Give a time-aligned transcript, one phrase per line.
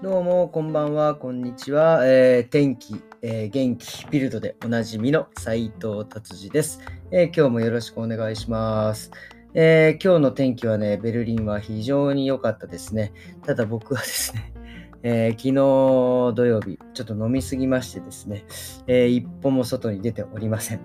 [0.00, 2.06] どうも、こんばんは、こんにちは。
[2.06, 6.80] えー、天気、えー、元気、ビルドでおなじみの斉藤達治です、
[7.10, 9.10] えー、今日もよろしくお願いします、
[9.54, 13.12] え今日の天気はね、ベルリンは非常に良かったですね。
[13.44, 14.52] ただ僕はですね、
[15.02, 18.44] え昨日土曜日、ちょっと飲みすぎましてですね、
[18.86, 20.80] え一歩も外に出ておりません。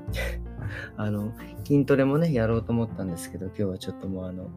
[0.97, 1.33] あの、
[1.65, 4.49] 筋トレもね、やろうと思ったんですけど、今日はちょっともうあの、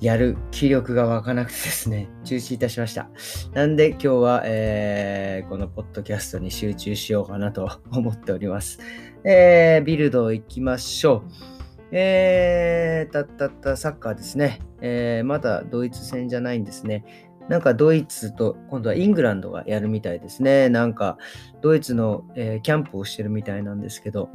[0.00, 3.08] やる気力が湧かなくてですね、中止いたしました。
[3.52, 8.78] なんで今日は、えー、このポッドキャストに集中しようかなと思っております。
[9.24, 11.56] えー、ビルド行きましょう。
[11.92, 14.60] えー、たったったサッカーですね。
[14.80, 17.04] えー、まだドイツ戦じゃないんですね。
[17.48, 20.68] なんかドイツと今度はイングランドがやるみたいですね。
[20.68, 21.16] なんか
[21.62, 24.30] ドイツの、えー、キャンプをしてるみたいなんですけど、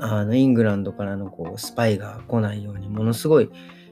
[0.00, 3.50] あの、イングランドからのこう、スパイが来ないように、ものすごい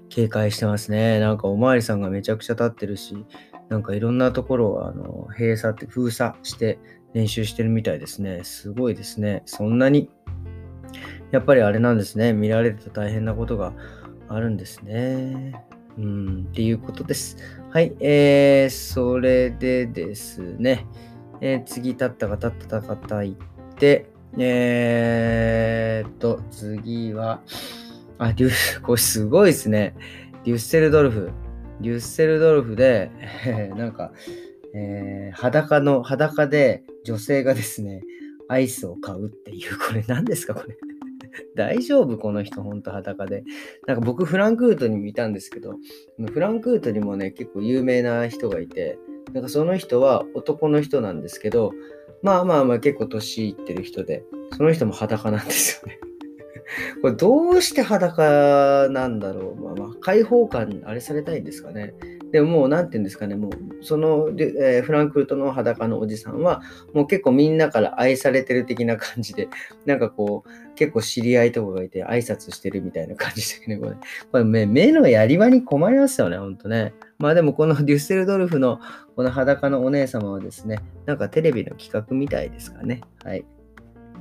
[0.08, 1.20] 警戒してますね。
[1.20, 3.26] なんかおまわりさんがめちゃくちゃ立ってるし、
[3.68, 6.78] なんかいろんなところをあの閉鎖って封鎖して
[7.12, 8.40] 練習してるみたいですね。
[8.44, 9.42] すごいですね。
[9.44, 10.10] そんなに、
[11.30, 12.32] やっぱりあれなんですね。
[12.32, 13.74] 見られると大変なことが
[14.28, 15.52] あるんですね。
[15.98, 17.36] うん、っていうことです。
[17.70, 20.86] はい、えー、それでですね、
[21.40, 27.42] えー、次立った方、立った方行って、えー、っと、次は、
[28.18, 29.94] あ、デュス、 これすごいですね。
[30.44, 31.30] デュッセルドルフ。
[31.80, 33.10] デュッセルドルフで、
[33.46, 34.12] えー、なんか、
[34.74, 38.02] えー、裸の、裸で女性がですね、
[38.48, 40.76] アイスを買うっていう、これ何ですかこれ。
[41.54, 42.16] 大丈夫？
[42.18, 43.44] この人、ほんと裸で。
[43.86, 45.76] なんか僕、フランクフルトに見たんですけど、
[46.32, 48.98] フランクフルトにもね、結構有名な人がいて、
[49.32, 51.72] なんかその人は男の人なんですけど、
[52.22, 54.24] まあまあまあ結構年いってる人で、
[54.56, 55.98] その人も裸なんですよね。
[57.00, 59.60] これどうして裸なんだろう？
[59.60, 61.94] まあまあ、開放感あれされたいんですかね。
[62.30, 66.60] でももう、なんて言うんですかね、もう、その、え、フランクフルトの裸のおじさんは、
[66.92, 69.48] もう結構みんなから愛されてる的な感じで、
[69.86, 73.92] なんかこう、結構知り合いとかがいて挨拶してるみたいな感じでね、これ。
[74.30, 76.92] これ目のやり場に困りますよね、ほんとね。
[77.18, 78.80] まあでもこのデュッセルドルフの
[79.16, 83.00] この裸のお姉様はですね、なんかテレビの企画みたいですかね。
[83.24, 83.44] はい。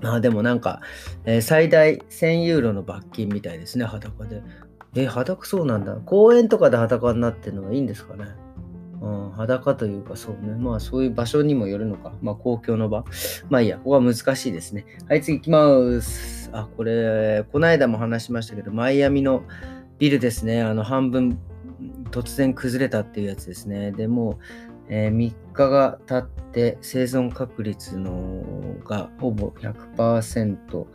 [0.01, 0.81] まあでもなんか、
[1.25, 4.41] えー、最大1000ユーロの罰金みたいですね、裸で。
[4.95, 5.93] えー、裸そうなんだ。
[5.93, 8.25] 公園とかで裸になってるのはいいんですかね。
[8.99, 10.55] うん、裸というかそうね。
[10.55, 12.13] まあそういう場所にもよるのか。
[12.23, 13.05] まあ公共の場。
[13.51, 14.87] まあいいや、ここは難しいですね。
[15.07, 16.49] はい、次行きます。
[16.51, 19.43] あ、これ、この間も話しましたけど、マイアミの
[19.99, 20.63] ビルですね。
[20.63, 21.37] あの半分
[22.09, 23.91] 突然崩れたっていうやつですね。
[23.91, 24.39] でも
[24.89, 28.43] えー、3日が経って生存確率の
[28.85, 30.85] がほぼ100%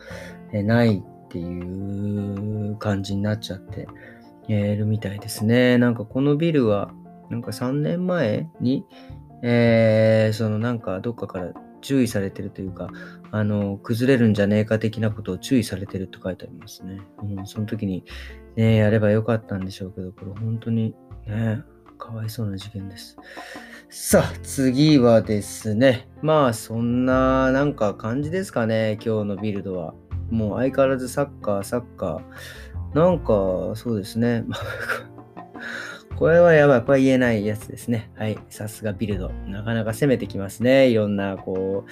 [0.65, 3.87] ないっていう感じになっちゃって
[4.49, 5.78] るみたいですね。
[5.78, 6.93] なんかこのビルは
[7.31, 8.84] なんか3年前に、
[9.43, 12.89] えー、そのなんかどっかから注意されてるというか、
[13.31, 17.00] あの、崩れるんじゃねえか的なことを注意されてると書いてありますね。
[17.23, 18.05] うん、その時に
[18.56, 20.94] ね、やればよかったんでしょうけど、これ本当に
[21.27, 21.62] ね、
[21.99, 23.16] かわいそうな事件です。
[23.88, 26.09] さあ、次はですね。
[26.22, 29.94] まあ、そんな、なんか感じですかね、今日のビルドは。
[30.31, 32.99] もう相変わらずサッカー、サッカー。
[32.99, 34.44] なんか、そうですね。
[36.16, 36.81] これはやばい。
[36.81, 38.11] これは言えないやつですね。
[38.15, 38.38] はい。
[38.49, 39.31] さすがビルド。
[39.47, 40.88] なかなか攻めてきますね。
[40.88, 41.84] いろんな、こ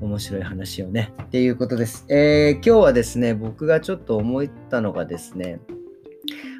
[0.00, 1.12] う、面白い話をね。
[1.24, 2.04] っていうことです。
[2.08, 5.60] えー、今日はですね、僕がちょっと思ったのがですね、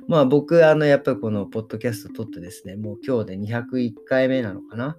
[0.09, 4.97] まあ僕、あの、やっぱりこのポッドキャスト撮ってですね、もう今日で201回目なのかな？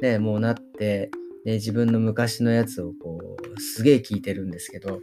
[0.00, 1.10] で、もうなって、
[1.44, 5.00] で、自分の昔のやつをこう、すげえ聞いてるんですけど、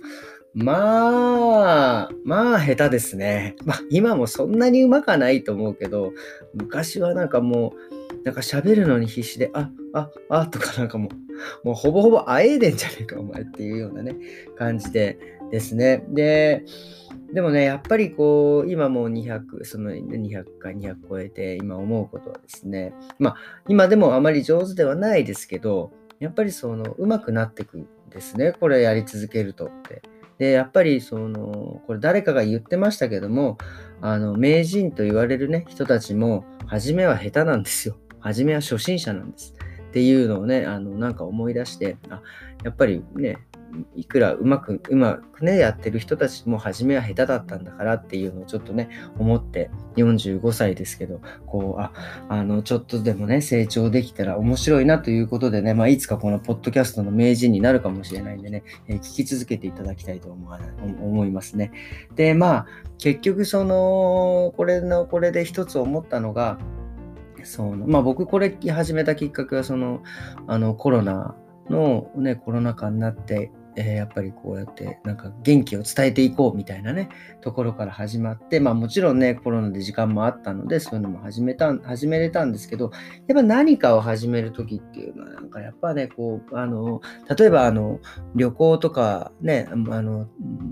[0.53, 3.55] まあ、まあ下手ですね。
[3.63, 6.11] まあ今もそんなにうまかないと思うけど、
[6.53, 11.09] 昔はなんかもう、なんか喋るのに必死で、あ、あ、あ、とかなんかも
[11.63, 14.15] う、もうほぼほぼあえいでんじゃねえか、お前っていうようなね、
[14.57, 15.17] 感じで
[15.51, 16.05] ですね。
[16.09, 16.63] で、
[17.33, 23.35] でもね、やっぱりこう、今もう200、その200回、200超えて、今思うことはですね、まあ、
[23.67, 30.01] 今でもあまり上手ではないですけど、やっぱりその、上手くなってくんですね、これやり続けるとって。
[30.37, 33.57] で、やっぱりその、これ誰かが言ってましたけども、
[34.01, 37.97] あの、名人と言われるね、人たちも、初めは下手なんですよ。
[38.21, 39.55] 初めは初心者なんです。
[39.89, 42.21] っていうのをね、あの、なんか思い出して、あ、
[42.63, 43.37] やっぱりね、
[43.95, 51.91] いくらうまく、うまくね、やってる人たちも初めは下手だったんだからっていうのをちょっとね、思って、45歳ですけど、こう、あ、
[52.29, 60.59] あの、ちょっとでもね、成長できたら面白いなということでね、まあ、いつかこのポッドキャストの名人になるかもしれないんでね、えー、聞き続けていただきたいと思わ
[61.01, 61.71] 思いますね。
[62.15, 62.65] で、まあ、
[62.97, 66.57] 結局その、これの、これで一つ思ったのが、
[67.43, 67.75] そう。
[67.75, 70.01] まあ僕これ始めたきっかけはその
[70.47, 71.35] あのコロナ
[71.69, 77.09] のねコロナ禍になってえー、やっぱりこうやってなんか元気を伝えていこうみたいなね
[77.41, 82.91] ところから始まってまあもちろんねコロナで時間もあったのでそういうのも始めた始めれたんですけど
[83.27, 87.01] やっぱ何かを始める時っていうのはなんかやっぱねこうあの
[87.37, 87.99] 例えばあの
[88.35, 90.27] 旅行とかねあの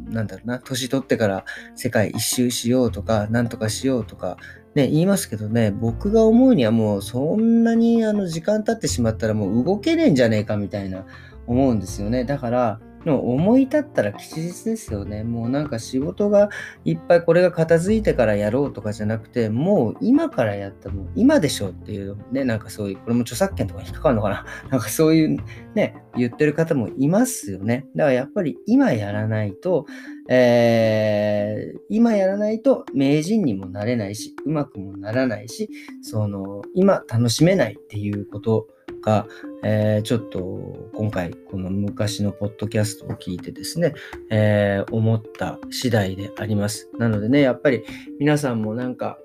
[0.08, 1.46] なんだろうな年取ってから
[1.76, 4.38] 世界一周しようとかなんとかしようとか
[4.76, 11.06] ね、言いますけどね、僕が思うにはもうそんなにあの時間経ってしまったらもう動けねえんじゃねえかみたいな
[11.48, 12.24] 思うんですよね。
[12.24, 15.24] だから、も思い立ったら吉日ですよね。
[15.24, 16.50] もうなんか仕事が
[16.84, 25.38] いっぱいこれが片付いてからやろうとかじゃなくて、もう今からやったもう今でしょっていうね、なんかそういう、これも著作権とか引っかかるのかな なんかそういう
[25.76, 27.86] ね、言ってる方もいますよね。
[27.96, 29.86] だからやっぱり今やらないと、
[30.32, 35.70] えー、今やらないと名人にもなれないし、うまくもならないし、
[36.04, 38.68] その、今楽しめないっていうこと
[39.02, 39.26] か、
[39.64, 43.96] えー、ちょっと今回この昔のポッドキャストを聞いてですね、
[44.30, 46.90] えー、思った次第であります。
[47.00, 47.84] なのでね、やっぱり
[48.20, 49.18] 皆さんもなんか、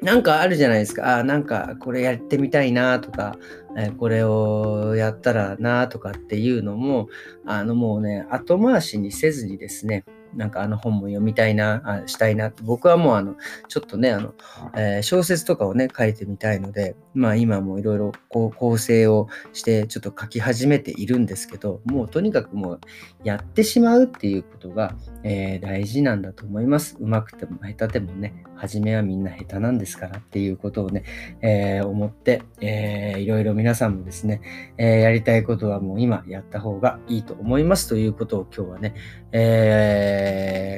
[0.00, 1.18] なんかあるじゃないですか。
[1.18, 3.36] あなんかこれやってみたいなとか、
[3.76, 7.08] えー、これをやったらなとかっていうのも、
[7.44, 10.04] あのもうね、後回しにせずにですね、
[10.34, 13.36] なんかあの本も読みたいな、あしたいなって、僕はもうあの、
[13.68, 14.34] ちょっとね、あの、
[14.76, 22.80] えー、小説とかをね、書いてみたいので、まあ今もいろいろ構成をしてちょっと書き始めているんですけど、もうとにかくもう
[23.24, 26.96] やってしまうっていうことが、えー、大事なんだと思います。
[26.98, 31.04] うまくても下手でもね、初めはみんな下手なんですからっていうことをね、
[31.40, 34.42] えー、思って、えー、いろいろ皆さんもですね、
[34.76, 38.94] えー、やりたいことはもう今やった方がいいと思いますということを今日はね、
[39.32, 40.19] えー、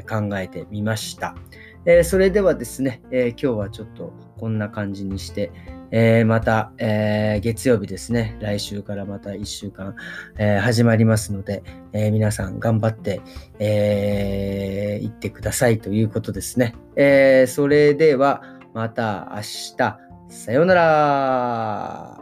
[0.09, 1.35] 考えてみました。
[1.85, 5.51] えー、それではですね、えー、今日はちょっとこんな感じにして、
[5.91, 9.95] えー、また、え、月曜日ですね、来週からまた1週間、
[10.39, 11.63] え、始まりますので、
[11.93, 13.21] え皆さん頑張って、
[13.59, 16.75] えー、行ってくださいということですね。
[16.97, 18.43] えそれでは
[18.73, 19.43] また明
[19.77, 19.99] 日、
[20.31, 22.22] さようなら。